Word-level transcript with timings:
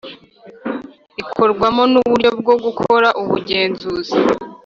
Rikorwamo 1.17 1.83
n 1.91 1.93
uburyo 2.01 2.29
bwo 2.39 2.55
gukora 2.63 3.07
ubugenzuzi 3.21 4.17